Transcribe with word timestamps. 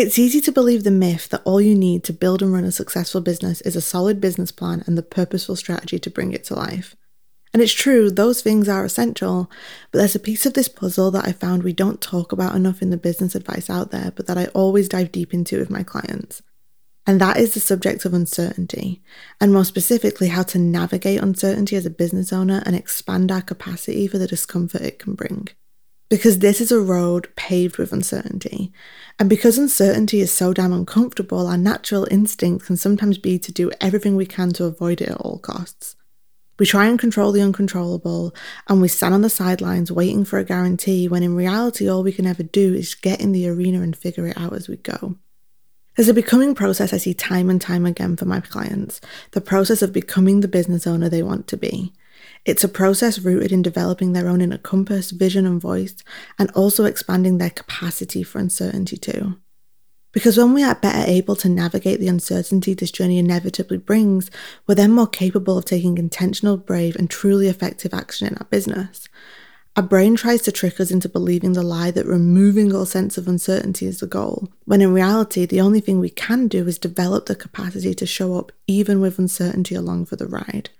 It's 0.00 0.18
easy 0.18 0.40
to 0.40 0.50
believe 0.50 0.82
the 0.82 0.90
myth 0.90 1.28
that 1.28 1.42
all 1.44 1.60
you 1.60 1.74
need 1.74 2.04
to 2.04 2.14
build 2.14 2.40
and 2.40 2.50
run 2.50 2.64
a 2.64 2.72
successful 2.72 3.20
business 3.20 3.60
is 3.60 3.76
a 3.76 3.82
solid 3.82 4.18
business 4.18 4.50
plan 4.50 4.82
and 4.86 4.96
the 4.96 5.02
purposeful 5.02 5.56
strategy 5.56 5.98
to 5.98 6.08
bring 6.08 6.32
it 6.32 6.42
to 6.44 6.54
life. 6.54 6.96
And 7.52 7.60
it's 7.60 7.74
true, 7.74 8.10
those 8.10 8.40
things 8.40 8.66
are 8.66 8.82
essential, 8.82 9.50
but 9.92 9.98
there's 9.98 10.14
a 10.14 10.18
piece 10.18 10.46
of 10.46 10.54
this 10.54 10.68
puzzle 10.68 11.10
that 11.10 11.28
I 11.28 11.32
found 11.32 11.62
we 11.62 11.74
don't 11.74 12.00
talk 12.00 12.32
about 12.32 12.54
enough 12.54 12.80
in 12.80 12.88
the 12.88 12.96
business 12.96 13.34
advice 13.34 13.68
out 13.68 13.90
there, 13.90 14.10
but 14.16 14.26
that 14.26 14.38
I 14.38 14.46
always 14.46 14.88
dive 14.88 15.12
deep 15.12 15.34
into 15.34 15.58
with 15.58 15.68
my 15.68 15.82
clients. 15.82 16.40
And 17.06 17.20
that 17.20 17.36
is 17.36 17.52
the 17.52 17.60
subject 17.60 18.06
of 18.06 18.14
uncertainty, 18.14 19.02
and 19.38 19.52
more 19.52 19.66
specifically, 19.66 20.28
how 20.28 20.44
to 20.44 20.58
navigate 20.58 21.20
uncertainty 21.20 21.76
as 21.76 21.84
a 21.84 21.90
business 21.90 22.32
owner 22.32 22.62
and 22.64 22.74
expand 22.74 23.30
our 23.30 23.42
capacity 23.42 24.06
for 24.06 24.16
the 24.16 24.26
discomfort 24.26 24.80
it 24.80 24.98
can 24.98 25.12
bring. 25.12 25.48
Because 26.10 26.40
this 26.40 26.60
is 26.60 26.72
a 26.72 26.80
road 26.80 27.28
paved 27.36 27.78
with 27.78 27.92
uncertainty. 27.92 28.72
And 29.18 29.30
because 29.30 29.56
uncertainty 29.56 30.20
is 30.20 30.32
so 30.32 30.52
damn 30.52 30.72
uncomfortable, 30.72 31.46
our 31.46 31.56
natural 31.56 32.06
instinct 32.10 32.66
can 32.66 32.76
sometimes 32.76 33.16
be 33.16 33.38
to 33.38 33.52
do 33.52 33.70
everything 33.80 34.16
we 34.16 34.26
can 34.26 34.52
to 34.54 34.64
avoid 34.64 35.00
it 35.00 35.10
at 35.10 35.16
all 35.16 35.38
costs. 35.38 35.94
We 36.58 36.66
try 36.66 36.88
and 36.88 36.98
control 36.98 37.32
the 37.32 37.40
uncontrollable, 37.40 38.34
and 38.68 38.82
we 38.82 38.88
stand 38.88 39.14
on 39.14 39.22
the 39.22 39.30
sidelines 39.30 39.90
waiting 39.90 40.26
for 40.26 40.38
a 40.38 40.44
guarantee 40.44 41.08
when 41.08 41.22
in 41.22 41.34
reality, 41.34 41.88
all 41.88 42.02
we 42.02 42.12
can 42.12 42.26
ever 42.26 42.42
do 42.42 42.74
is 42.74 42.94
get 42.94 43.20
in 43.20 43.32
the 43.32 43.48
arena 43.48 43.80
and 43.80 43.96
figure 43.96 44.26
it 44.26 44.36
out 44.36 44.52
as 44.52 44.68
we 44.68 44.76
go. 44.76 45.16
There's 45.96 46.08
a 46.08 46.14
becoming 46.14 46.54
process 46.54 46.92
I 46.92 46.98
see 46.98 47.14
time 47.14 47.48
and 47.50 47.60
time 47.60 47.86
again 47.86 48.16
for 48.16 48.24
my 48.24 48.40
clients 48.40 49.00
the 49.30 49.40
process 49.40 49.82
of 49.82 49.92
becoming 49.92 50.40
the 50.40 50.48
business 50.48 50.86
owner 50.86 51.08
they 51.08 51.22
want 51.22 51.46
to 51.48 51.56
be. 51.56 51.92
It's 52.44 52.64
a 52.64 52.68
process 52.68 53.18
rooted 53.18 53.52
in 53.52 53.62
developing 53.62 54.12
their 54.12 54.28
own 54.28 54.40
inner 54.40 54.58
compass, 54.58 55.10
vision, 55.10 55.46
and 55.46 55.60
voice, 55.60 55.94
and 56.38 56.50
also 56.52 56.84
expanding 56.84 57.38
their 57.38 57.50
capacity 57.50 58.22
for 58.22 58.38
uncertainty 58.38 58.96
too. 58.96 59.36
Because 60.12 60.36
when 60.36 60.54
we 60.54 60.64
are 60.64 60.74
better 60.74 61.08
able 61.08 61.36
to 61.36 61.48
navigate 61.48 62.00
the 62.00 62.08
uncertainty 62.08 62.74
this 62.74 62.90
journey 62.90 63.18
inevitably 63.18 63.76
brings, 63.78 64.30
we're 64.66 64.74
then 64.74 64.90
more 64.90 65.06
capable 65.06 65.56
of 65.56 65.64
taking 65.64 65.98
intentional, 65.98 66.56
brave, 66.56 66.96
and 66.96 67.08
truly 67.08 67.46
effective 67.46 67.94
action 67.94 68.26
in 68.26 68.36
our 68.38 68.46
business. 68.46 69.08
Our 69.76 69.84
brain 69.84 70.16
tries 70.16 70.42
to 70.42 70.52
trick 70.52 70.80
us 70.80 70.90
into 70.90 71.08
believing 71.08 71.52
the 71.52 71.62
lie 71.62 71.92
that 71.92 72.06
removing 72.06 72.74
all 72.74 72.86
sense 72.86 73.16
of 73.16 73.28
uncertainty 73.28 73.86
is 73.86 74.00
the 74.00 74.06
goal, 74.08 74.48
when 74.64 74.80
in 74.80 74.92
reality, 74.92 75.46
the 75.46 75.60
only 75.60 75.80
thing 75.80 76.00
we 76.00 76.10
can 76.10 76.48
do 76.48 76.66
is 76.66 76.78
develop 76.78 77.26
the 77.26 77.36
capacity 77.36 77.94
to 77.94 78.04
show 78.04 78.36
up 78.36 78.50
even 78.66 79.00
with 79.00 79.18
uncertainty 79.18 79.76
along 79.76 80.06
for 80.06 80.16
the 80.16 80.26
ride. 80.26 80.70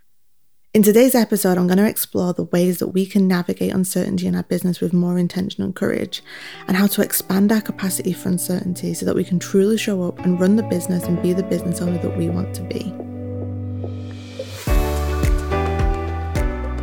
In 0.72 0.84
today's 0.84 1.16
episode, 1.16 1.58
I'm 1.58 1.66
going 1.66 1.78
to 1.78 1.88
explore 1.88 2.32
the 2.32 2.44
ways 2.44 2.78
that 2.78 2.90
we 2.90 3.04
can 3.04 3.26
navigate 3.26 3.74
uncertainty 3.74 4.28
in 4.28 4.36
our 4.36 4.44
business 4.44 4.80
with 4.80 4.92
more 4.92 5.18
intention 5.18 5.64
and 5.64 5.74
courage, 5.74 6.22
and 6.68 6.76
how 6.76 6.86
to 6.86 7.02
expand 7.02 7.50
our 7.50 7.60
capacity 7.60 8.12
for 8.12 8.28
uncertainty 8.28 8.94
so 8.94 9.04
that 9.04 9.16
we 9.16 9.24
can 9.24 9.40
truly 9.40 9.76
show 9.76 10.04
up 10.04 10.20
and 10.20 10.40
run 10.40 10.54
the 10.54 10.62
business 10.62 11.02
and 11.06 11.20
be 11.20 11.32
the 11.32 11.42
business 11.42 11.80
owner 11.80 11.98
that 11.98 12.16
we 12.16 12.28
want 12.30 12.54
to 12.54 12.62
be. 12.62 12.94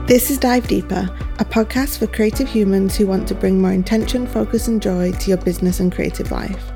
This 0.05 0.30
is 0.31 0.38
Dive 0.38 0.67
Deeper, 0.67 1.09
a 1.39 1.45
podcast 1.45 1.99
for 1.99 2.08
creative 2.08 2.49
humans 2.49 2.97
who 2.97 3.08
want 3.08 3.25
to 3.30 3.35
bring 3.35 3.61
more 3.61 3.71
intention, 3.71 4.27
focus, 4.27 4.67
and 4.67 4.81
joy 4.81 5.13
to 5.13 5.30
your 5.30 5.38
business 5.38 5.80
and 5.80 5.93
creative 5.93 6.30
life. 6.30 6.73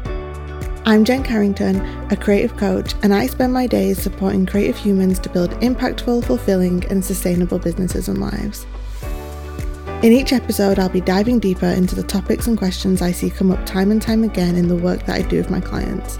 I'm 0.83 1.05
Jen 1.05 1.23
Carrington, 1.23 1.79
a 2.11 2.15
creative 2.15 2.57
coach, 2.57 2.95
and 3.03 3.13
I 3.13 3.27
spend 3.27 3.53
my 3.53 3.67
days 3.67 4.01
supporting 4.01 4.47
creative 4.47 4.75
humans 4.75 5.19
to 5.19 5.29
build 5.29 5.51
impactful, 5.61 6.25
fulfilling, 6.25 6.83
and 6.85 7.05
sustainable 7.05 7.59
businesses 7.59 8.07
and 8.07 8.19
lives. 8.19 8.65
In 10.01 10.11
each 10.11 10.33
episode, 10.33 10.79
I'll 10.79 10.89
be 10.89 10.99
diving 10.99 11.38
deeper 11.38 11.67
into 11.67 11.93
the 11.93 12.01
topics 12.01 12.47
and 12.47 12.57
questions 12.57 13.03
I 13.03 13.11
see 13.11 13.29
come 13.29 13.51
up 13.51 13.63
time 13.63 13.91
and 13.91 14.01
time 14.01 14.23
again 14.23 14.55
in 14.55 14.67
the 14.67 14.75
work 14.75 15.05
that 15.05 15.19
I 15.19 15.21
do 15.21 15.38
with 15.38 15.51
my 15.51 15.61
clients. 15.61 16.17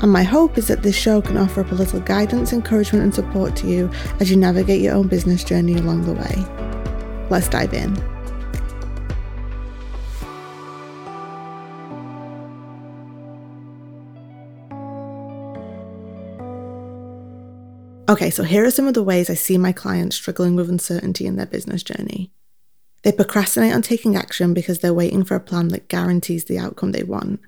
And 0.00 0.12
my 0.12 0.22
hope 0.22 0.56
is 0.56 0.68
that 0.68 0.84
this 0.84 0.96
show 0.96 1.20
can 1.20 1.36
offer 1.36 1.62
up 1.62 1.72
a 1.72 1.74
little 1.74 1.98
guidance, 1.98 2.52
encouragement, 2.52 3.02
and 3.02 3.12
support 3.12 3.56
to 3.56 3.66
you 3.66 3.90
as 4.20 4.30
you 4.30 4.36
navigate 4.36 4.82
your 4.82 4.94
own 4.94 5.08
business 5.08 5.42
journey 5.42 5.74
along 5.74 6.04
the 6.04 6.12
way. 6.12 7.26
Let's 7.28 7.48
dive 7.48 7.74
in. 7.74 8.15
Okay, 18.16 18.30
so 18.30 18.44
here 18.44 18.64
are 18.64 18.70
some 18.70 18.88
of 18.88 18.94
the 18.94 19.02
ways 19.02 19.28
I 19.28 19.34
see 19.34 19.58
my 19.58 19.72
clients 19.72 20.16
struggling 20.16 20.56
with 20.56 20.70
uncertainty 20.70 21.26
in 21.26 21.36
their 21.36 21.44
business 21.44 21.82
journey. 21.82 22.32
They 23.02 23.12
procrastinate 23.12 23.74
on 23.74 23.82
taking 23.82 24.16
action 24.16 24.54
because 24.54 24.78
they're 24.78 24.94
waiting 24.94 25.22
for 25.22 25.34
a 25.34 25.40
plan 25.40 25.68
that 25.68 25.88
guarantees 25.88 26.46
the 26.46 26.58
outcome 26.58 26.92
they 26.92 27.02
want. 27.02 27.40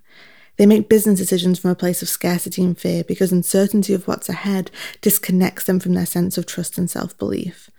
They 0.59 0.67
make 0.67 0.91
business 0.91 1.19
decisions 1.19 1.59
from 1.59 1.71
a 1.71 1.75
place 1.75 2.03
of 2.03 2.11
scarcity 2.11 2.63
and 2.63 2.77
fear 2.77 3.03
because 3.03 3.33
uncertainty 3.33 3.95
of 3.95 4.07
what's 4.07 4.29
ahead 4.29 4.71
disconnects 5.01 5.65
them 5.65 5.81
from 5.81 5.95
their 5.95 6.05
sense 6.05 6.37
of 6.37 6.45
trust 6.45 6.77
and 6.77 6.91
self 6.91 7.17
belief. 7.17 7.71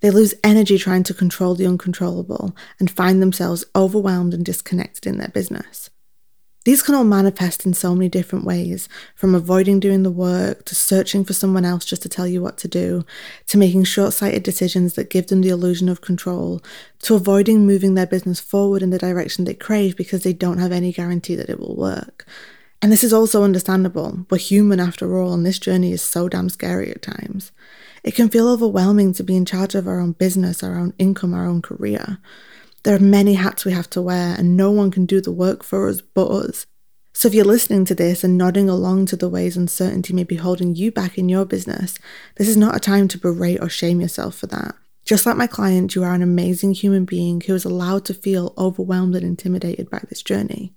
They 0.00 0.10
lose 0.10 0.32
energy 0.42 0.78
trying 0.78 1.02
to 1.02 1.12
control 1.12 1.54
the 1.54 1.66
uncontrollable 1.66 2.56
and 2.78 2.90
find 2.90 3.20
themselves 3.20 3.66
overwhelmed 3.76 4.32
and 4.32 4.46
disconnected 4.46 5.06
in 5.06 5.18
their 5.18 5.28
business. 5.28 5.90
These 6.64 6.82
can 6.82 6.94
all 6.94 7.04
manifest 7.04 7.64
in 7.64 7.72
so 7.72 7.94
many 7.94 8.10
different 8.10 8.44
ways, 8.44 8.88
from 9.14 9.34
avoiding 9.34 9.80
doing 9.80 10.02
the 10.02 10.10
work 10.10 10.66
to 10.66 10.74
searching 10.74 11.24
for 11.24 11.32
someone 11.32 11.64
else 11.64 11.86
just 11.86 12.02
to 12.02 12.08
tell 12.08 12.26
you 12.26 12.42
what 12.42 12.58
to 12.58 12.68
do, 12.68 13.06
to 13.46 13.56
making 13.56 13.84
short 13.84 14.12
sighted 14.12 14.42
decisions 14.42 14.92
that 14.94 15.08
give 15.08 15.28
them 15.28 15.40
the 15.40 15.48
illusion 15.48 15.88
of 15.88 16.02
control, 16.02 16.60
to 17.00 17.14
avoiding 17.14 17.66
moving 17.66 17.94
their 17.94 18.06
business 18.06 18.40
forward 18.40 18.82
in 18.82 18.90
the 18.90 18.98
direction 18.98 19.46
they 19.46 19.54
crave 19.54 19.96
because 19.96 20.22
they 20.22 20.34
don't 20.34 20.58
have 20.58 20.72
any 20.72 20.92
guarantee 20.92 21.34
that 21.34 21.48
it 21.48 21.58
will 21.58 21.76
work. 21.76 22.26
And 22.82 22.92
this 22.92 23.04
is 23.04 23.12
also 23.12 23.42
understandable. 23.42 24.26
We're 24.30 24.38
human 24.38 24.80
after 24.80 25.16
all, 25.16 25.32
and 25.32 25.44
this 25.44 25.58
journey 25.58 25.92
is 25.92 26.02
so 26.02 26.28
damn 26.28 26.50
scary 26.50 26.90
at 26.90 27.02
times. 27.02 27.52
It 28.02 28.14
can 28.14 28.28
feel 28.28 28.48
overwhelming 28.48 29.12
to 29.14 29.22
be 29.22 29.36
in 29.36 29.44
charge 29.44 29.74
of 29.74 29.86
our 29.86 30.00
own 30.00 30.12
business, 30.12 30.62
our 30.62 30.76
own 30.76 30.94
income, 30.98 31.34
our 31.34 31.46
own 31.46 31.62
career. 31.62 32.18
There 32.82 32.94
are 32.94 33.00
many 33.00 33.34
hats 33.34 33.64
we 33.64 33.72
have 33.72 33.90
to 33.90 34.00
wear, 34.00 34.34
and 34.38 34.56
no 34.56 34.70
one 34.70 34.90
can 34.90 35.06
do 35.06 35.20
the 35.20 35.32
work 35.32 35.62
for 35.62 35.88
us 35.88 36.00
but 36.00 36.28
us. 36.28 36.66
So, 37.12 37.28
if 37.28 37.34
you're 37.34 37.44
listening 37.44 37.84
to 37.86 37.94
this 37.94 38.24
and 38.24 38.38
nodding 38.38 38.68
along 38.68 39.06
to 39.06 39.16
the 39.16 39.28
ways 39.28 39.56
uncertainty 39.56 40.14
may 40.14 40.24
be 40.24 40.36
holding 40.36 40.74
you 40.74 40.90
back 40.90 41.18
in 41.18 41.28
your 41.28 41.44
business, 41.44 41.98
this 42.36 42.48
is 42.48 42.56
not 42.56 42.76
a 42.76 42.80
time 42.80 43.08
to 43.08 43.18
berate 43.18 43.60
or 43.60 43.68
shame 43.68 44.00
yourself 44.00 44.36
for 44.36 44.46
that. 44.46 44.74
Just 45.04 45.26
like 45.26 45.36
my 45.36 45.46
client, 45.46 45.94
you 45.94 46.04
are 46.04 46.14
an 46.14 46.22
amazing 46.22 46.72
human 46.72 47.04
being 47.04 47.40
who 47.40 47.54
is 47.54 47.64
allowed 47.64 48.04
to 48.06 48.14
feel 48.14 48.54
overwhelmed 48.56 49.16
and 49.16 49.24
intimidated 49.24 49.90
by 49.90 50.00
this 50.08 50.22
journey. 50.22 50.72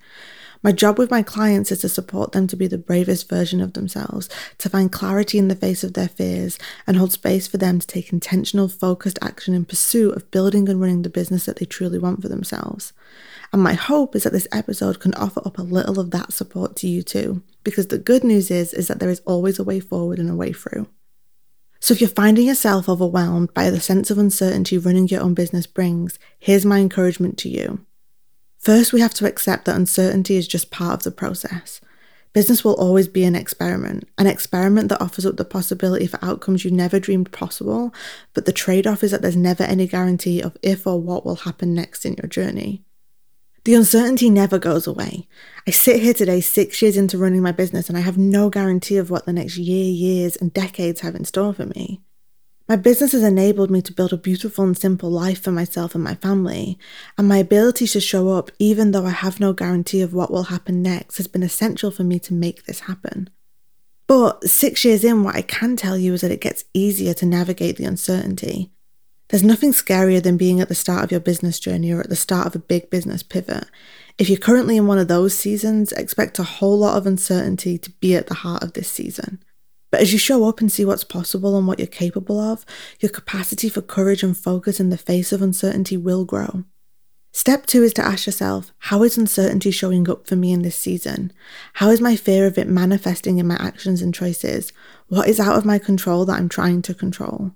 My 0.66 0.72
job 0.72 0.98
with 0.98 1.12
my 1.12 1.22
clients 1.22 1.74
is 1.74 1.82
to 1.82 1.90
support 1.90 2.32
them 2.32 2.48
to 2.48 2.56
be 2.56 2.68
the 2.68 2.78
bravest 2.78 3.28
version 3.28 3.60
of 3.60 3.74
themselves, 3.74 4.30
to 4.60 4.70
find 4.70 4.90
clarity 4.90 5.38
in 5.38 5.50
the 5.50 5.58
face 5.58 5.84
of 5.84 5.94
their 5.94 6.08
fears, 6.08 6.58
and 6.88 6.96
hold 6.96 7.12
space 7.12 7.48
for 7.48 7.58
them 7.58 7.80
to 7.80 7.86
take 7.86 8.14
intentional, 8.14 8.70
focused 8.70 9.20
action 9.22 9.54
in 9.54 9.66
pursuit 9.66 10.16
of 10.16 10.32
building 10.32 10.70
and 10.70 10.80
running 10.80 11.02
the 11.02 11.10
business 11.10 11.46
that 11.46 11.58
they 11.58 11.66
truly 11.66 12.00
want 12.00 12.22
for 12.22 12.30
themselves. 12.30 12.94
And 13.52 13.62
my 13.62 13.74
hope 13.74 14.16
is 14.16 14.24
that 14.24 14.32
this 14.32 14.48
episode 14.54 15.02
can 15.02 15.14
offer 15.16 15.42
up 15.46 15.58
a 15.58 15.64
little 15.64 16.00
of 16.00 16.12
that 16.12 16.32
support 16.32 16.78
to 16.78 16.88
you 16.88 17.04
too, 17.04 17.44
because 17.66 17.88
the 17.88 17.98
good 17.98 18.24
news 18.24 18.50
is 18.50 18.74
is 18.74 18.88
that 18.88 19.02
there 19.02 19.10
is 19.10 19.22
always 19.26 19.60
a 19.60 19.66
way 19.66 19.82
forward 19.82 20.18
and 20.18 20.30
a 20.30 20.36
way 20.36 20.54
through. 20.54 20.88
So 21.82 21.94
if 21.94 22.00
you're 22.00 22.10
finding 22.10 22.48
yourself 22.48 22.88
overwhelmed 22.88 23.54
by 23.54 23.70
the 23.70 23.82
sense 23.82 24.10
of 24.10 24.18
uncertainty 24.18 24.78
running 24.78 25.10
your 25.10 25.22
own 25.22 25.34
business 25.34 25.68
brings, 25.68 26.18
here's 26.40 26.66
my 26.66 26.80
encouragement 26.80 27.38
to 27.40 27.50
you. 27.50 27.86
First, 28.64 28.94
we 28.94 29.02
have 29.02 29.14
to 29.16 29.28
accept 29.28 29.66
that 29.66 29.76
uncertainty 29.76 30.38
is 30.38 30.48
just 30.48 30.72
part 30.72 30.94
of 30.94 31.04
the 31.04 31.12
process. 31.12 31.82
Business 32.32 32.64
will 32.64 32.76
always 32.76 33.10
be 33.10 33.26
an 33.26 33.36
experiment, 33.36 34.08
an 34.18 34.26
experiment 34.26 34.88
that 34.88 35.02
offers 35.02 35.26
up 35.26 35.36
the 35.36 35.44
possibility 35.44 36.08
for 36.08 36.18
outcomes 36.24 36.64
you 36.64 36.72
never 36.72 36.98
dreamed 36.98 37.34
possible, 37.34 37.94
but 38.34 38.46
the 38.46 38.54
trade 38.54 38.88
off 38.88 39.04
is 39.04 39.12
that 39.12 39.22
there's 39.22 39.36
never 39.36 39.64
any 39.64 39.86
guarantee 39.86 40.42
of 40.42 40.56
if 40.62 40.88
or 40.88 41.02
what 41.02 41.26
will 41.26 41.36
happen 41.36 41.74
next 41.74 42.06
in 42.06 42.14
your 42.14 42.30
journey. 42.30 42.86
The 43.66 43.76
uncertainty 43.76 44.30
never 44.30 44.58
goes 44.58 44.88
away. 44.88 45.28
I 45.68 45.72
sit 45.72 46.02
here 46.02 46.14
today, 46.14 46.40
six 46.40 46.82
years 46.82 46.96
into 46.96 47.18
running 47.18 47.42
my 47.42 47.52
business, 47.52 47.90
and 47.90 47.98
I 47.98 48.02
have 48.02 48.18
no 48.18 48.50
guarantee 48.50 48.96
of 48.96 49.10
what 49.10 49.26
the 49.26 49.34
next 49.34 49.58
year, 49.58 49.92
years, 49.92 50.38
and 50.38 50.54
decades 50.54 51.02
have 51.02 51.16
in 51.16 51.26
store 51.26 51.54
for 51.54 51.66
me. 51.66 52.02
My 52.68 52.78
business 52.78 53.12
has 53.12 53.24
enabled 53.24 53.70
me 53.70 53.82
to 53.82 53.92
build 53.92 54.14
a 54.14 54.18
beautiful 54.18 54.64
and 54.64 54.78
simple 54.78 55.12
life 55.12 55.42
for 55.42 55.52
myself 55.52 55.96
and 55.96 56.04
my 56.04 56.16
family, 56.16 56.80
and 57.18 57.28
my 57.28 57.38
ability 57.38 57.88
to 57.88 58.00
show 58.00 58.30
up, 58.30 58.52
even 58.58 58.92
though 58.92 59.06
I 59.06 59.12
have 59.12 59.40
no 59.40 59.52
guarantee 59.52 60.02
of 60.02 60.14
what 60.14 60.32
will 60.32 60.44
happen 60.44 60.82
next, 60.82 61.18
has 61.18 61.28
been 61.28 61.44
essential 61.44 61.92
for 61.92 62.04
me 62.04 62.20
to 62.20 62.34
make 62.34 62.64
this 62.64 62.82
happen. 62.82 63.30
But 64.08 64.46
six 64.50 64.86
years 64.86 65.04
in, 65.04 65.24
what 65.24 65.36
I 65.36 65.42
can 65.42 65.76
tell 65.76 65.98
you 65.98 66.14
is 66.14 66.22
that 66.22 66.32
it 66.32 66.42
gets 66.42 66.64
easier 66.74 67.14
to 67.16 67.26
navigate 67.26 67.76
the 67.76 67.86
uncertainty. 67.86 68.72
There's 69.30 69.44
nothing 69.44 69.72
scarier 69.72 70.22
than 70.22 70.38
being 70.38 70.62
at 70.62 70.70
the 70.70 70.76
start 70.76 71.04
of 71.04 71.12
your 71.12 71.20
business 71.20 71.60
journey 71.60 71.92
or 71.92 72.02
at 72.02 72.10
the 72.10 72.16
start 72.16 72.48
of 72.48 72.56
a 72.56 72.60
big 72.60 72.90
business 72.90 73.24
pivot. 73.24 73.66
If 74.18 74.30
you're 74.30 74.38
currently 74.38 74.78
in 74.78 74.88
one 74.88 75.00
of 75.00 75.08
those 75.08 75.34
seasons, 75.34 75.92
expect 75.92 76.40
a 76.40 76.44
whole 76.44 76.78
lot 76.78 76.98
of 76.98 77.08
uncertainty 77.08 77.78
to 77.80 77.90
be 78.00 78.16
at 78.16 78.28
the 78.28 78.36
heart 78.36 78.64
of 78.64 78.74
this 78.74 78.90
season. 78.90 79.44
But 79.94 80.02
as 80.02 80.12
you 80.12 80.18
show 80.18 80.50
up 80.50 80.60
and 80.60 80.72
see 80.72 80.86
what's 80.86 81.04
possible 81.04 81.56
and 81.56 81.68
what 81.68 81.78
you're 81.78 81.86
capable 81.86 82.40
of, 82.40 82.66
your 83.00 83.12
capacity 83.12 83.70
for 83.70 83.84
courage 83.84 84.24
and 84.24 84.36
focus 84.36 84.80
in 84.80 84.90
the 84.90 84.98
face 84.98 85.32
of 85.32 85.44
uncertainty 85.44 85.98
will 85.98 86.26
grow. 86.26 86.64
Step 87.32 87.68
two 87.68 87.84
is 87.84 87.94
to 87.94 88.04
ask 88.04 88.26
yourself 88.26 88.72
how 88.80 89.04
is 89.04 89.20
uncertainty 89.20 89.70
showing 89.70 90.10
up 90.10 90.26
for 90.26 90.36
me 90.36 90.52
in 90.52 90.64
this 90.64 90.76
season? 90.76 91.32
How 91.74 91.92
is 91.92 92.02
my 92.02 92.16
fear 92.16 92.48
of 92.48 92.58
it 92.58 92.68
manifesting 92.68 93.38
in 93.38 93.46
my 93.46 93.58
actions 93.60 94.02
and 94.02 94.16
choices? 94.16 94.74
What 95.10 95.28
is 95.28 95.40
out 95.40 95.58
of 95.58 95.64
my 95.64 95.78
control 95.78 96.26
that 96.26 96.40
I'm 96.40 96.50
trying 96.50 96.82
to 96.82 96.96
control? 96.96 97.52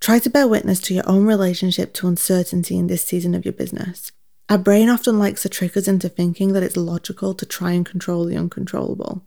Try 0.00 0.18
to 0.18 0.28
bear 0.28 0.46
witness 0.46 0.82
to 0.82 0.92
your 0.92 1.08
own 1.08 1.24
relationship 1.24 1.94
to 1.94 2.08
uncertainty 2.08 2.76
in 2.76 2.88
this 2.88 3.04
season 3.04 3.34
of 3.34 3.46
your 3.46 3.54
business. 3.54 4.12
Our 4.50 4.58
brain 4.58 4.88
often 4.88 5.20
likes 5.20 5.42
to 5.42 5.48
trick 5.48 5.76
us 5.76 5.86
into 5.86 6.08
thinking 6.08 6.54
that 6.54 6.64
it's 6.64 6.76
logical 6.76 7.34
to 7.34 7.46
try 7.46 7.70
and 7.70 7.86
control 7.86 8.24
the 8.24 8.36
uncontrollable, 8.36 9.24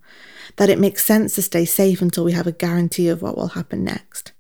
that 0.57 0.69
it 0.69 0.77
makes 0.77 1.05
sense 1.05 1.33
to 1.35 1.41
stay 1.41 1.63
safe 1.63 2.01
until 2.01 2.25
we 2.25 2.33
have 2.33 2.45
a 2.45 2.51
guarantee 2.51 3.07
of 3.07 3.21
what 3.21 3.37
will 3.37 3.47
happen 3.47 3.85
next. 3.85 4.33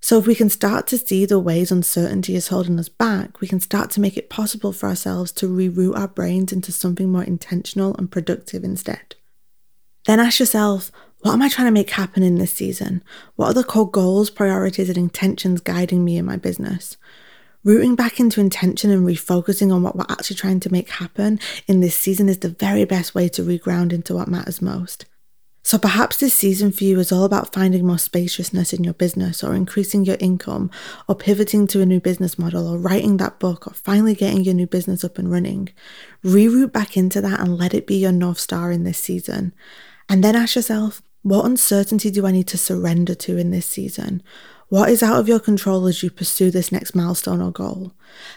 So, 0.00 0.18
if 0.18 0.26
we 0.26 0.34
can 0.34 0.50
start 0.50 0.88
to 0.88 0.98
see 0.98 1.24
the 1.24 1.38
ways 1.38 1.70
uncertainty 1.70 2.34
is 2.34 2.48
holding 2.48 2.80
us 2.80 2.88
back, 2.88 3.40
we 3.40 3.46
can 3.46 3.60
start 3.60 3.90
to 3.92 4.00
make 4.00 4.16
it 4.16 4.28
possible 4.28 4.72
for 4.72 4.88
ourselves 4.88 5.30
to 5.32 5.48
reroute 5.48 5.96
our 5.96 6.08
brains 6.08 6.52
into 6.52 6.72
something 6.72 7.10
more 7.10 7.24
intentional 7.24 7.94
and 7.94 8.10
productive 8.10 8.64
instead. 8.64 9.14
Then 10.04 10.18
ask 10.18 10.40
yourself, 10.40 10.90
what 11.20 11.32
am 11.32 11.42
I 11.42 11.48
trying 11.48 11.68
to 11.68 11.72
make 11.72 11.90
happen 11.90 12.24
in 12.24 12.34
this 12.34 12.52
season? 12.52 13.04
What 13.36 13.46
are 13.46 13.54
the 13.54 13.64
core 13.64 13.90
goals, 13.90 14.30
priorities, 14.30 14.88
and 14.88 14.98
intentions 14.98 15.60
guiding 15.60 16.04
me 16.04 16.18
in 16.18 16.26
my 16.26 16.36
business? 16.36 16.98
Rooting 17.64 17.94
back 17.94 18.20
into 18.20 18.40
intention 18.40 18.90
and 18.90 19.06
refocusing 19.06 19.74
on 19.74 19.82
what 19.82 19.96
we're 19.96 20.04
actually 20.10 20.36
trying 20.36 20.60
to 20.60 20.70
make 20.70 20.90
happen 20.90 21.40
in 21.66 21.80
this 21.80 21.96
season 21.96 22.28
is 22.28 22.38
the 22.38 22.50
very 22.50 22.84
best 22.84 23.14
way 23.14 23.26
to 23.30 23.42
reground 23.42 23.90
into 23.90 24.14
what 24.14 24.28
matters 24.28 24.60
most. 24.60 25.06
So 25.62 25.78
perhaps 25.78 26.18
this 26.18 26.34
season 26.34 26.72
for 26.72 26.84
you 26.84 26.98
is 26.98 27.10
all 27.10 27.24
about 27.24 27.54
finding 27.54 27.86
more 27.86 27.96
spaciousness 27.96 28.74
in 28.74 28.84
your 28.84 28.92
business 28.92 29.42
or 29.42 29.54
increasing 29.54 30.04
your 30.04 30.18
income 30.20 30.70
or 31.08 31.14
pivoting 31.14 31.66
to 31.68 31.80
a 31.80 31.86
new 31.86 32.00
business 32.00 32.38
model 32.38 32.68
or 32.68 32.76
writing 32.76 33.16
that 33.16 33.38
book 33.38 33.66
or 33.66 33.72
finally 33.72 34.14
getting 34.14 34.44
your 34.44 34.52
new 34.52 34.66
business 34.66 35.02
up 35.02 35.16
and 35.16 35.30
running. 35.30 35.70
Reroute 36.22 36.70
back 36.70 36.98
into 36.98 37.22
that 37.22 37.40
and 37.40 37.56
let 37.56 37.72
it 37.72 37.86
be 37.86 37.96
your 37.96 38.12
North 38.12 38.38
Star 38.38 38.70
in 38.72 38.84
this 38.84 38.98
season. 38.98 39.54
And 40.06 40.22
then 40.22 40.36
ask 40.36 40.54
yourself, 40.54 41.00
what 41.22 41.46
uncertainty 41.46 42.10
do 42.10 42.26
I 42.26 42.30
need 42.30 42.48
to 42.48 42.58
surrender 42.58 43.14
to 43.14 43.38
in 43.38 43.50
this 43.50 43.64
season? 43.64 44.22
What 44.74 44.90
is 44.90 45.04
out 45.04 45.20
of 45.20 45.28
your 45.28 45.38
control 45.38 45.86
as 45.86 46.02
you 46.02 46.10
pursue 46.10 46.50
this 46.50 46.72
next 46.72 46.96
milestone 46.96 47.40
or 47.40 47.52
goal? 47.52 47.92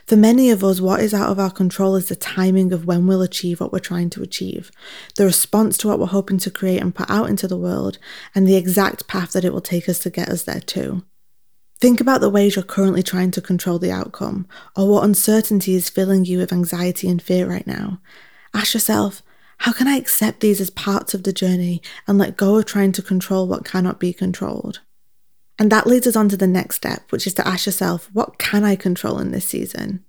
For 0.05 0.15
many 0.15 0.51
of 0.51 0.63
us, 0.63 0.79
what 0.79 0.99
is 0.99 1.11
out 1.11 1.31
of 1.31 1.39
our 1.39 1.49
control 1.49 1.95
is 1.95 2.09
the 2.09 2.15
timing 2.15 2.71
of 2.71 2.85
when 2.85 3.07
we'll 3.07 3.23
achieve 3.23 3.59
what 3.59 3.73
we're 3.73 3.79
trying 3.79 4.11
to 4.11 4.21
achieve, 4.21 4.69
the 5.15 5.25
response 5.25 5.79
to 5.79 5.87
what 5.87 5.97
we're 5.97 6.05
hoping 6.05 6.37
to 6.37 6.51
create 6.51 6.79
and 6.79 6.93
put 6.93 7.09
out 7.09 7.27
into 7.27 7.47
the 7.47 7.57
world, 7.57 7.97
and 8.35 8.45
the 8.45 8.55
exact 8.55 9.07
path 9.07 9.31
that 9.31 9.45
it 9.45 9.51
will 9.51 9.61
take 9.61 9.89
us 9.89 9.97
to 9.97 10.11
get 10.11 10.29
us 10.29 10.43
there 10.43 10.59
too. 10.59 11.03
Think 11.79 11.99
about 11.99 12.21
the 12.21 12.29
ways 12.29 12.55
you're 12.55 12.61
currently 12.61 13.01
trying 13.01 13.31
to 13.31 13.41
control 13.41 13.79
the 13.79 13.91
outcome, 13.91 14.47
or 14.75 14.87
what 14.87 15.05
uncertainty 15.05 15.73
is 15.73 15.89
filling 15.89 16.23
you 16.23 16.37
with 16.37 16.53
anxiety 16.53 17.09
and 17.09 17.19
fear 17.19 17.49
right 17.49 17.65
now. 17.65 17.99
Ask 18.53 18.75
yourself, 18.75 19.23
how 19.57 19.73
can 19.73 19.87
I 19.87 19.95
accept 19.95 20.41
these 20.41 20.61
as 20.61 20.69
parts 20.69 21.15
of 21.15 21.23
the 21.23 21.33
journey 21.33 21.81
and 22.05 22.19
let 22.19 22.37
go 22.37 22.57
of 22.57 22.65
trying 22.65 22.91
to 22.91 23.01
control 23.01 23.47
what 23.47 23.65
cannot 23.65 23.99
be 23.99 24.13
controlled? 24.13 24.81
And 25.59 25.71
that 25.71 25.87
leads 25.87 26.05
us 26.05 26.15
on 26.15 26.29
to 26.29 26.37
the 26.37 26.47
next 26.47 26.75
step, 26.75 27.11
which 27.11 27.25
is 27.25 27.33
to 27.35 27.47
ask 27.47 27.65
yourself, 27.65 28.09
what 28.13 28.37
can 28.37 28.63
I 28.63 28.75
control 28.75 29.19
in 29.19 29.31
this 29.31 29.45
season? 29.45 30.03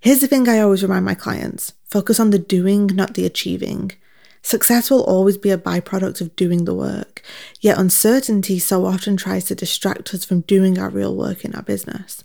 Here's 0.00 0.20
the 0.20 0.26
thing 0.26 0.48
I 0.48 0.60
always 0.60 0.82
remind 0.82 1.04
my 1.04 1.14
clients 1.14 1.72
focus 1.84 2.20
on 2.20 2.30
the 2.30 2.38
doing, 2.38 2.86
not 2.86 3.14
the 3.14 3.26
achieving. 3.26 3.92
Success 4.42 4.90
will 4.90 5.02
always 5.02 5.36
be 5.36 5.50
a 5.50 5.58
byproduct 5.58 6.20
of 6.20 6.36
doing 6.36 6.64
the 6.64 6.74
work, 6.74 7.22
yet 7.60 7.78
uncertainty 7.78 8.60
so 8.60 8.86
often 8.86 9.16
tries 9.16 9.46
to 9.46 9.56
distract 9.56 10.14
us 10.14 10.24
from 10.24 10.42
doing 10.42 10.78
our 10.78 10.90
real 10.90 11.16
work 11.16 11.44
in 11.44 11.52
our 11.56 11.62
business. 11.62 12.22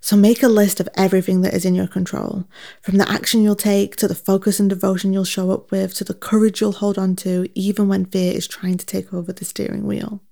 So 0.00 0.16
make 0.16 0.42
a 0.42 0.48
list 0.48 0.80
of 0.80 0.88
everything 0.96 1.42
that 1.42 1.54
is 1.54 1.64
in 1.64 1.76
your 1.76 1.86
control, 1.86 2.46
from 2.80 2.96
the 2.96 3.08
action 3.08 3.42
you'll 3.42 3.54
take 3.54 3.94
to 3.96 4.08
the 4.08 4.14
focus 4.16 4.58
and 4.58 4.68
devotion 4.68 5.12
you'll 5.12 5.24
show 5.24 5.52
up 5.52 5.70
with 5.70 5.94
to 5.94 6.04
the 6.04 6.14
courage 6.14 6.60
you'll 6.60 6.72
hold 6.72 6.98
on 6.98 7.14
to, 7.16 7.48
even 7.54 7.86
when 7.86 8.06
fear 8.06 8.32
is 8.32 8.48
trying 8.48 8.78
to 8.78 8.86
take 8.86 9.14
over 9.14 9.32
the 9.32 9.44
steering 9.44 9.86
wheel. 9.86 10.22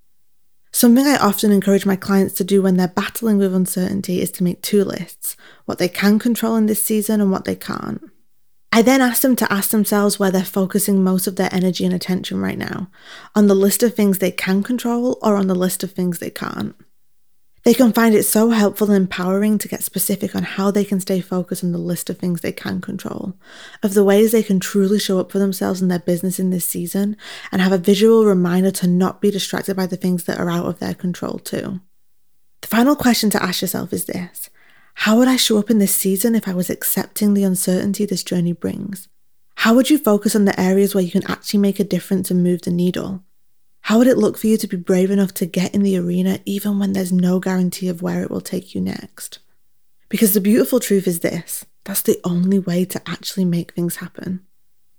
Something 0.78 1.08
I 1.08 1.16
often 1.16 1.50
encourage 1.50 1.84
my 1.84 1.96
clients 1.96 2.34
to 2.34 2.44
do 2.44 2.62
when 2.62 2.76
they're 2.76 2.86
battling 2.86 3.36
with 3.36 3.52
uncertainty 3.52 4.20
is 4.22 4.30
to 4.30 4.44
make 4.44 4.62
two 4.62 4.84
lists 4.84 5.36
what 5.64 5.78
they 5.78 5.88
can 5.88 6.20
control 6.20 6.54
in 6.54 6.66
this 6.66 6.80
season 6.80 7.20
and 7.20 7.32
what 7.32 7.46
they 7.46 7.56
can't. 7.56 8.00
I 8.70 8.82
then 8.82 9.00
ask 9.00 9.22
them 9.22 9.34
to 9.34 9.52
ask 9.52 9.70
themselves 9.70 10.20
where 10.20 10.30
they're 10.30 10.44
focusing 10.44 11.02
most 11.02 11.26
of 11.26 11.34
their 11.34 11.52
energy 11.52 11.84
and 11.84 11.92
attention 11.92 12.38
right 12.38 12.56
now 12.56 12.92
on 13.34 13.48
the 13.48 13.56
list 13.56 13.82
of 13.82 13.94
things 13.94 14.18
they 14.18 14.30
can 14.30 14.62
control 14.62 15.18
or 15.20 15.34
on 15.34 15.48
the 15.48 15.54
list 15.56 15.82
of 15.82 15.90
things 15.90 16.20
they 16.20 16.30
can't. 16.30 16.76
They 17.68 17.74
can 17.74 17.92
find 17.92 18.14
it 18.14 18.22
so 18.22 18.48
helpful 18.48 18.86
and 18.86 18.96
empowering 18.96 19.58
to 19.58 19.68
get 19.68 19.84
specific 19.84 20.34
on 20.34 20.42
how 20.42 20.70
they 20.70 20.86
can 20.86 21.00
stay 21.00 21.20
focused 21.20 21.62
on 21.62 21.72
the 21.72 21.76
list 21.76 22.08
of 22.08 22.16
things 22.16 22.40
they 22.40 22.50
can 22.50 22.80
control, 22.80 23.34
of 23.82 23.92
the 23.92 24.04
ways 24.04 24.32
they 24.32 24.42
can 24.42 24.58
truly 24.58 24.98
show 24.98 25.20
up 25.20 25.30
for 25.30 25.38
themselves 25.38 25.82
and 25.82 25.90
their 25.90 25.98
business 25.98 26.38
in 26.38 26.48
this 26.48 26.64
season, 26.64 27.14
and 27.52 27.60
have 27.60 27.72
a 27.72 27.76
visual 27.76 28.24
reminder 28.24 28.70
to 28.70 28.86
not 28.86 29.20
be 29.20 29.30
distracted 29.30 29.76
by 29.76 29.84
the 29.84 29.98
things 29.98 30.24
that 30.24 30.40
are 30.40 30.48
out 30.48 30.64
of 30.64 30.78
their 30.78 30.94
control, 30.94 31.38
too. 31.38 31.82
The 32.62 32.68
final 32.68 32.96
question 32.96 33.28
to 33.28 33.42
ask 33.42 33.60
yourself 33.60 33.92
is 33.92 34.06
this 34.06 34.48
How 34.94 35.18
would 35.18 35.28
I 35.28 35.36
show 35.36 35.58
up 35.58 35.68
in 35.68 35.78
this 35.78 35.94
season 35.94 36.34
if 36.34 36.48
I 36.48 36.54
was 36.54 36.70
accepting 36.70 37.34
the 37.34 37.44
uncertainty 37.44 38.06
this 38.06 38.24
journey 38.24 38.54
brings? 38.54 39.08
How 39.56 39.74
would 39.74 39.90
you 39.90 39.98
focus 39.98 40.34
on 40.34 40.46
the 40.46 40.58
areas 40.58 40.94
where 40.94 41.04
you 41.04 41.10
can 41.10 41.30
actually 41.30 41.60
make 41.60 41.78
a 41.78 41.84
difference 41.84 42.30
and 42.30 42.42
move 42.42 42.62
the 42.62 42.70
needle? 42.70 43.24
How 43.82 43.98
would 43.98 44.06
it 44.06 44.18
look 44.18 44.36
for 44.36 44.46
you 44.46 44.56
to 44.58 44.66
be 44.66 44.76
brave 44.76 45.10
enough 45.10 45.32
to 45.34 45.46
get 45.46 45.74
in 45.74 45.82
the 45.82 45.96
arena 45.96 46.40
even 46.44 46.78
when 46.78 46.92
there's 46.92 47.12
no 47.12 47.40
guarantee 47.40 47.88
of 47.88 48.02
where 48.02 48.22
it 48.22 48.30
will 48.30 48.40
take 48.40 48.74
you 48.74 48.80
next? 48.80 49.38
Because 50.08 50.34
the 50.34 50.40
beautiful 50.40 50.80
truth 50.80 51.06
is 51.06 51.20
this 51.20 51.64
that's 51.84 52.02
the 52.02 52.20
only 52.22 52.58
way 52.58 52.84
to 52.84 53.00
actually 53.08 53.46
make 53.46 53.72
things 53.72 53.96
happen. 53.96 54.44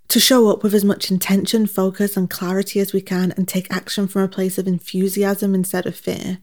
To 0.09 0.19
show 0.19 0.49
up 0.49 0.63
with 0.63 0.73
as 0.73 0.83
much 0.83 1.11
intention, 1.11 1.67
focus, 1.67 2.17
and 2.17 2.27
clarity 2.27 2.79
as 2.79 2.93
we 2.93 3.01
can 3.01 3.31
and 3.33 3.47
take 3.47 3.71
action 3.71 4.07
from 4.07 4.23
a 4.23 4.27
place 4.27 4.57
of 4.57 4.67
enthusiasm 4.67 5.53
instead 5.53 5.85
of 5.85 5.95
fear. 5.95 6.39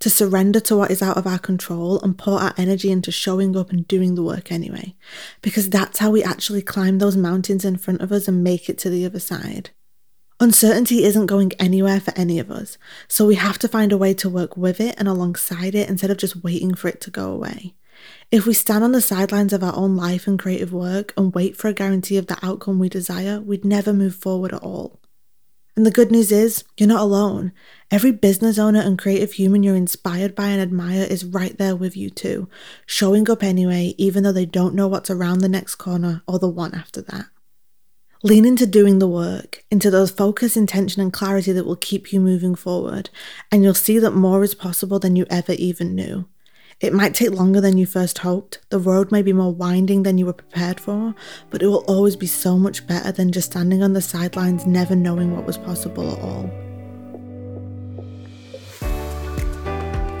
To 0.00 0.10
surrender 0.10 0.58
to 0.58 0.76
what 0.76 0.90
is 0.90 1.00
out 1.00 1.16
of 1.16 1.24
our 1.24 1.38
control 1.38 2.00
and 2.00 2.18
pour 2.18 2.40
our 2.40 2.52
energy 2.56 2.90
into 2.90 3.12
showing 3.12 3.56
up 3.56 3.70
and 3.70 3.86
doing 3.86 4.16
the 4.16 4.24
work 4.24 4.50
anyway. 4.50 4.96
Because 5.42 5.70
that's 5.70 6.00
how 6.00 6.10
we 6.10 6.24
actually 6.24 6.60
climb 6.60 6.98
those 6.98 7.16
mountains 7.16 7.64
in 7.64 7.76
front 7.76 8.00
of 8.00 8.10
us 8.10 8.26
and 8.26 8.42
make 8.42 8.68
it 8.68 8.78
to 8.78 8.90
the 8.90 9.06
other 9.06 9.20
side. 9.20 9.70
Uncertainty 10.44 11.04
isn't 11.04 11.24
going 11.24 11.52
anywhere 11.58 11.98
for 11.98 12.12
any 12.16 12.38
of 12.38 12.50
us, 12.50 12.76
so 13.08 13.24
we 13.24 13.34
have 13.34 13.58
to 13.58 13.66
find 13.66 13.92
a 13.92 13.96
way 13.96 14.12
to 14.12 14.28
work 14.28 14.58
with 14.58 14.78
it 14.78 14.94
and 14.98 15.08
alongside 15.08 15.74
it 15.74 15.88
instead 15.88 16.10
of 16.10 16.18
just 16.18 16.44
waiting 16.44 16.74
for 16.74 16.88
it 16.88 17.00
to 17.00 17.10
go 17.10 17.30
away. 17.30 17.74
If 18.30 18.44
we 18.44 18.52
stand 18.52 18.84
on 18.84 18.92
the 18.92 19.00
sidelines 19.00 19.54
of 19.54 19.64
our 19.64 19.74
own 19.74 19.96
life 19.96 20.26
and 20.26 20.38
creative 20.38 20.70
work 20.70 21.14
and 21.16 21.34
wait 21.34 21.56
for 21.56 21.68
a 21.68 21.72
guarantee 21.72 22.18
of 22.18 22.26
the 22.26 22.36
outcome 22.44 22.78
we 22.78 22.90
desire, 22.90 23.40
we'd 23.40 23.64
never 23.64 23.94
move 23.94 24.16
forward 24.16 24.52
at 24.52 24.62
all. 24.62 25.00
And 25.76 25.86
the 25.86 25.90
good 25.90 26.10
news 26.10 26.30
is, 26.30 26.62
you're 26.76 26.90
not 26.90 27.00
alone. 27.00 27.52
Every 27.90 28.12
business 28.12 28.58
owner 28.58 28.80
and 28.80 28.98
creative 28.98 29.32
human 29.32 29.62
you're 29.62 29.74
inspired 29.74 30.34
by 30.34 30.48
and 30.48 30.60
admire 30.60 31.04
is 31.04 31.24
right 31.24 31.56
there 31.56 31.74
with 31.74 31.96
you 31.96 32.10
too, 32.10 32.50
showing 32.84 33.30
up 33.30 33.42
anyway, 33.42 33.94
even 33.96 34.24
though 34.24 34.30
they 34.30 34.44
don't 34.44 34.74
know 34.74 34.88
what's 34.88 35.08
around 35.08 35.38
the 35.38 35.48
next 35.48 35.76
corner 35.76 36.22
or 36.28 36.38
the 36.38 36.50
one 36.50 36.74
after 36.74 37.00
that. 37.00 37.28
Lean 38.26 38.46
into 38.46 38.66
doing 38.66 39.00
the 39.00 39.06
work, 39.06 39.62
into 39.70 39.90
those 39.90 40.10
focus, 40.10 40.56
intention, 40.56 41.02
and 41.02 41.12
clarity 41.12 41.52
that 41.52 41.66
will 41.66 41.76
keep 41.76 42.10
you 42.10 42.18
moving 42.18 42.54
forward, 42.54 43.10
and 43.52 43.62
you'll 43.62 43.74
see 43.74 43.98
that 43.98 44.12
more 44.12 44.42
is 44.42 44.54
possible 44.54 44.98
than 44.98 45.14
you 45.14 45.26
ever 45.28 45.52
even 45.52 45.94
knew. 45.94 46.26
It 46.80 46.94
might 46.94 47.12
take 47.12 47.32
longer 47.32 47.60
than 47.60 47.76
you 47.76 47.84
first 47.84 48.16
hoped, 48.16 48.60
the 48.70 48.78
road 48.78 49.12
may 49.12 49.20
be 49.20 49.34
more 49.34 49.52
winding 49.52 50.04
than 50.04 50.16
you 50.16 50.24
were 50.24 50.32
prepared 50.32 50.80
for, 50.80 51.14
but 51.50 51.62
it 51.62 51.66
will 51.66 51.84
always 51.86 52.16
be 52.16 52.26
so 52.26 52.56
much 52.56 52.86
better 52.86 53.12
than 53.12 53.30
just 53.30 53.50
standing 53.50 53.82
on 53.82 53.92
the 53.92 54.00
sidelines, 54.00 54.64
never 54.64 54.96
knowing 54.96 55.36
what 55.36 55.44
was 55.44 55.58
possible 55.58 56.10
at 56.10 56.20
all. 56.20 56.63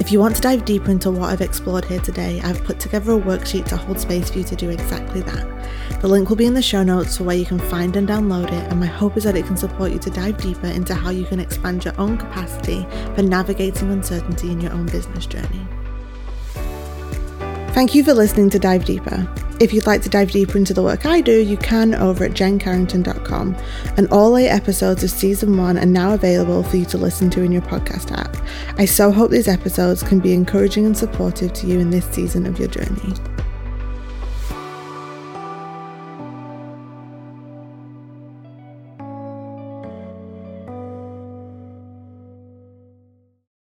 If 0.00 0.10
you 0.12 0.18
want 0.18 0.34
to 0.36 0.42
dive 0.42 0.64
deeper 0.64 0.90
into 0.90 1.10
what 1.10 1.30
I've 1.30 1.40
explored 1.40 1.84
here 1.84 2.00
today, 2.00 2.40
I've 2.42 2.62
put 2.64 2.80
together 2.80 3.12
a 3.12 3.20
worksheet 3.20 3.64
to 3.66 3.76
hold 3.76 3.98
space 3.98 4.28
for 4.28 4.38
you 4.38 4.44
to 4.44 4.56
do 4.56 4.68
exactly 4.70 5.22
that. 5.22 6.00
The 6.02 6.08
link 6.08 6.28
will 6.28 6.36
be 6.36 6.46
in 6.46 6.52
the 6.52 6.60
show 6.60 6.82
notes 6.82 7.16
for 7.16 7.24
where 7.24 7.36
you 7.36 7.46
can 7.46 7.58
find 7.58 7.96
and 7.96 8.06
download 8.06 8.48
it, 8.48 8.70
and 8.70 8.80
my 8.80 8.86
hope 8.86 9.16
is 9.16 9.24
that 9.24 9.36
it 9.36 9.46
can 9.46 9.56
support 9.56 9.92
you 9.92 9.98
to 10.00 10.10
dive 10.10 10.36
deeper 10.38 10.66
into 10.66 10.94
how 10.94 11.10
you 11.10 11.24
can 11.24 11.40
expand 11.40 11.84
your 11.84 11.98
own 11.98 12.18
capacity 12.18 12.86
for 13.14 13.22
navigating 13.22 13.92
uncertainty 13.92 14.50
in 14.50 14.60
your 14.60 14.72
own 14.72 14.86
business 14.86 15.26
journey. 15.26 15.66
Thank 17.74 17.92
you 17.92 18.04
for 18.04 18.14
listening 18.14 18.50
to 18.50 18.60
Dive 18.60 18.84
Deeper. 18.84 19.28
If 19.58 19.72
you'd 19.72 19.84
like 19.84 20.00
to 20.02 20.08
dive 20.08 20.30
deeper 20.30 20.56
into 20.56 20.72
the 20.72 20.82
work 20.84 21.06
I 21.06 21.20
do, 21.20 21.40
you 21.42 21.56
can 21.56 21.92
over 21.92 22.22
at 22.22 22.30
jencarrington.com. 22.30 23.56
And 23.96 24.08
all 24.12 24.36
eight 24.36 24.48
episodes 24.48 25.02
of 25.02 25.10
season 25.10 25.56
one 25.56 25.76
are 25.78 25.84
now 25.84 26.14
available 26.14 26.62
for 26.62 26.76
you 26.76 26.84
to 26.84 26.98
listen 26.98 27.30
to 27.30 27.42
in 27.42 27.50
your 27.50 27.62
podcast 27.62 28.16
app. 28.16 28.36
I 28.78 28.84
so 28.84 29.10
hope 29.10 29.32
these 29.32 29.48
episodes 29.48 30.04
can 30.04 30.20
be 30.20 30.34
encouraging 30.34 30.86
and 30.86 30.96
supportive 30.96 31.52
to 31.54 31.66
you 31.66 31.80
in 31.80 31.90
this 31.90 32.08
season 32.10 32.46
of 32.46 32.60
your 32.60 32.68
journey. 32.68 33.12